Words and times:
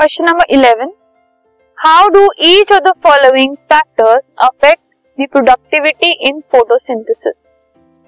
Question 0.00 0.24
number 0.24 0.44
eleven 0.50 0.92
how 1.78 2.06
do 2.08 2.20
each 2.40 2.70
of 2.72 2.80
the 2.82 2.92
following 3.04 3.54
factors 3.72 4.22
affect 4.42 4.80
the 5.18 5.26
productivity 5.32 6.10
in 6.28 6.38
photosynthesis 6.52 7.34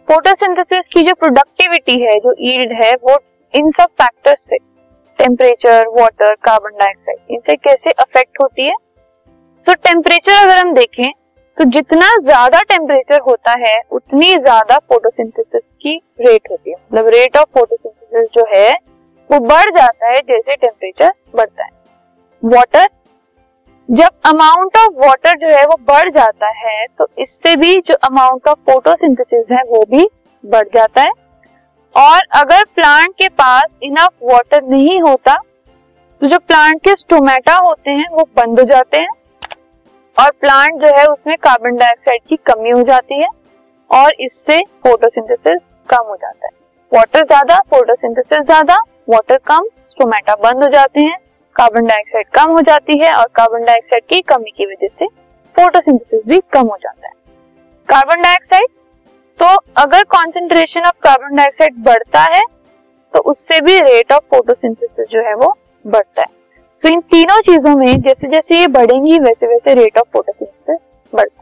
photosynthesis 0.09 0.87
की 0.95 1.03
जो 1.09 1.15
productivity 1.15 1.99
है 2.03 2.15
जो 2.19 2.35
yield 2.51 2.73
है 2.83 2.93
वो 3.03 3.17
इन 3.55 3.71
सब 3.71 3.91
फैक्टर्स 4.01 4.39
से 4.41 4.57
टेम्परेचर 5.19 5.89
वाटर 5.99 6.35
कार्बन 6.49 6.79
डाइऑक्साइड 6.79 7.35
इनसे 7.35 7.57
कैसे 7.59 7.91
अफेक्ट 7.99 8.43
होती 8.43 8.67
है? 8.67 8.75
सो 8.75 9.73
so, 9.73 9.77
टेम्परेचर 9.79 10.43
अगर 10.45 10.59
हम 10.59 10.73
देखें 10.75 11.11
तो 11.59 11.65
जितना 11.71 12.09
ज़्यादा 12.23 12.63
टेम्परेचर 12.73 13.21
होता 13.27 13.59
है 13.67 13.77
उतनी 13.93 14.31
ज़्यादा 14.31 14.79
फोटोसिंथेसिस 14.89 15.63
की 15.83 15.97
रेट 16.21 16.51
होती 16.51 16.71
है। 16.71 16.77
मतलब 16.77 17.13
रेट 17.17 17.37
ऑफ़ 17.37 17.51
फोटोसिंथेसिस 17.59 18.35
जो 18.39 18.47
है 18.55 18.73
वो 19.31 19.39
बढ़ 19.47 19.71
जाता 19.79 20.11
है 20.11 20.19
जैसे 20.23 20.57
टेम्परेचर 20.57 21.13
बढ़ता 21.37 21.65
है। 21.65 21.71
वाटर 22.43 22.87
जब 23.89 24.11
अमाउंट 24.27 24.77
ऑफ़ 24.79 24.95
वाटर 24.99 25.37
जो 25.39 25.49
है 25.49 25.65
वो 25.67 25.77
बढ़ 25.89 26.09
जाता 26.11 26.49
है 26.59 26.87
तो 26.99 27.07
इससे 27.19 27.55
भी 27.57 27.75
जो 27.81 27.95
अमाउंट 28.05 28.49
ऑफ़ 28.49 28.59
फोटोसिंथेसिस 28.67 29.45
है 29.53 29.63
वो 29.67 29.85
भी 29.91 30.07
बढ़ 30.45 30.69
जाता 30.75 31.03
है। 31.03 31.13
और 31.95 32.21
अगर 32.37 32.65
प्लांट 32.75 33.15
के 33.19 33.29
पास 33.31 33.63
इनफ 33.83 34.09
वाटर 34.25 34.63
नहीं 34.65 35.01
होता 35.03 35.35
तो 36.21 36.29
जो 36.29 36.39
प्लांट 36.41 36.81
के 36.81 36.97
स्टोमेटा 36.97 37.57
होते 37.59 37.91
हैं 37.93 38.09
वो 38.13 38.29
बंद 38.37 38.61
हो 38.61 38.67
जाते 38.67 38.99
हैं 38.99 39.09
और 40.17 40.31
प्लांट 40.41 40.83
जो 40.83 40.97
है 40.99 41.07
उसमें 41.07 41.37
कार्बन 41.39 41.77
डाइऑक्साइड 41.77 42.23
की 42.29 42.37
कमी 42.47 42.71
हो 42.71 42.83
जाती 42.85 43.23
है 43.23 43.29
और 43.91 44.15
इससे 44.21 44.61
फोटोसिंथेसिस 44.83 45.59
कम 45.89 46.07
हो 46.09 46.17
जाता 46.17 46.47
है। 46.47 46.53
वाटर 46.93 47.27
ज़्यादा 47.27 47.59
फोटोसिंथेसिस 47.71 48.45
ज़्यादा 48.45 48.85
वाटर 49.09 49.37
कम 49.47 49.69
स्टोमेटा 49.91 50.35
बंद 50.41 50.65
हो 50.65 50.71
जाते 50.71 51.01
हैं। 51.01 51.19
कार्बन 51.57 51.87
डाइऑक्साइड 51.87 52.27
कम 52.35 52.53
हो 52.53 52.61
जाती 52.63 52.99
है 52.99 53.13
और 53.13 53.27
कार्बन 53.35 53.65
डाइऑक्साइड 53.65 54.05
की 54.09 54.21
कमी 54.29 54.51
की 54.51 54.67
वजह 54.67 54.89
से 54.89 55.07
फोटोसिंथेसिस 55.55 56.21
भी 56.27 56.39
कम 56.53 56.67
हो 56.67 56.77
जाता 56.77 57.07
है। 57.07 57.13
कार्बन 57.89 58.23
डाइऑक्साइड 58.23 58.69
तो 59.41 59.47
अगर 59.77 60.05
कॉन्सेंट्रेशन 60.11 60.81
ऑफ़ 60.81 60.99
कार्बन 61.03 61.37
डाइऑक्साइड 61.37 61.83
बढ़ता 61.85 62.21
है 62.35 62.41
तो 63.15 63.21
उससे 63.31 63.61
भी 63.61 63.79
रेट 63.81 64.13
ऑफ़ 64.13 64.25
फोटोसिंथेसिस 64.31 65.07
जो 65.11 65.21
है 65.21 65.35
वो 65.37 65.55
बढ़ता 65.85 66.21
है। 66.21 66.41
तो 66.83 66.89
इन 66.89 67.01
तीनों 67.13 67.41
चीज़ों 67.43 67.75
में 67.77 68.01
जैसे 68.01 68.29
जैसे 68.29 68.61
ये 68.61 68.67
बढ़ेंगी 68.69 69.19
वैसे 69.21 69.47
वैसे 69.47 69.75
रेट 69.75 69.99
ऑफ़ 69.99 70.09
फोटोसिंथेसिस 70.13 70.79
बढ़ता 71.13 71.42